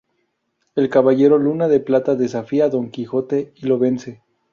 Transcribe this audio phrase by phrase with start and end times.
[0.73, 4.23] El Caballero Luna de Plata desafía a Don Quijote y lo vence.